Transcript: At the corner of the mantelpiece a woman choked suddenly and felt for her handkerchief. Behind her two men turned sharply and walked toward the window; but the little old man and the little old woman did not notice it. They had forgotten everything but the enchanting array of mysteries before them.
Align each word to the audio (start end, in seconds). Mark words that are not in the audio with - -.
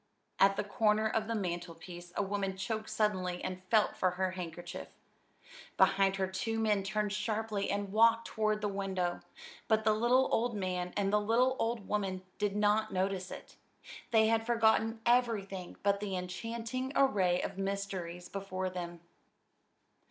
At 0.39 0.55
the 0.55 0.63
corner 0.63 1.07
of 1.07 1.27
the 1.27 1.35
mantelpiece 1.35 2.11
a 2.15 2.23
woman 2.23 2.57
choked 2.57 2.89
suddenly 2.89 3.43
and 3.43 3.61
felt 3.69 3.95
for 3.95 4.09
her 4.17 4.31
handkerchief. 4.31 4.87
Behind 5.77 6.15
her 6.15 6.25
two 6.25 6.59
men 6.59 6.81
turned 6.81 7.13
sharply 7.13 7.69
and 7.69 7.91
walked 7.91 8.25
toward 8.25 8.61
the 8.61 8.67
window; 8.67 9.19
but 9.67 9.83
the 9.83 9.93
little 9.93 10.27
old 10.31 10.55
man 10.55 10.91
and 10.97 11.13
the 11.13 11.21
little 11.21 11.55
old 11.59 11.87
woman 11.87 12.23
did 12.39 12.55
not 12.55 12.91
notice 12.91 13.29
it. 13.29 13.57
They 14.09 14.25
had 14.25 14.43
forgotten 14.43 15.01
everything 15.05 15.77
but 15.83 15.99
the 15.99 16.17
enchanting 16.17 16.93
array 16.95 17.39
of 17.43 17.59
mysteries 17.59 18.27
before 18.27 18.71
them. 18.71 19.01